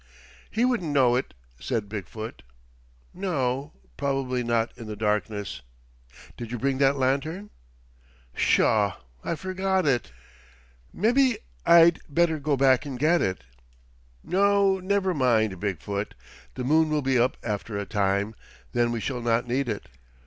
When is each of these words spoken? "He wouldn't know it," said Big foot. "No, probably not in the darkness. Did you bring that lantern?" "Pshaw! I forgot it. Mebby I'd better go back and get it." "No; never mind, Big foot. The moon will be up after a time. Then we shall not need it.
"He 0.49 0.65
wouldn't 0.65 0.91
know 0.91 1.15
it," 1.15 1.35
said 1.59 1.87
Big 1.87 2.07
foot. 2.07 2.41
"No, 3.13 3.71
probably 3.97 4.43
not 4.43 4.75
in 4.75 4.87
the 4.87 4.95
darkness. 4.95 5.61
Did 6.37 6.51
you 6.51 6.57
bring 6.57 6.79
that 6.79 6.97
lantern?" 6.97 7.51
"Pshaw! 8.33 8.95
I 9.23 9.35
forgot 9.35 9.85
it. 9.85 10.11
Mebby 10.91 11.37
I'd 11.67 11.99
better 12.09 12.39
go 12.39 12.57
back 12.57 12.83
and 12.83 12.97
get 12.97 13.21
it." 13.21 13.43
"No; 14.23 14.79
never 14.79 15.13
mind, 15.13 15.59
Big 15.59 15.79
foot. 15.81 16.15
The 16.55 16.63
moon 16.63 16.89
will 16.89 17.03
be 17.03 17.19
up 17.19 17.37
after 17.43 17.77
a 17.77 17.85
time. 17.85 18.33
Then 18.73 18.91
we 18.91 18.99
shall 19.01 19.21
not 19.21 19.47
need 19.47 19.69
it. 19.69 19.87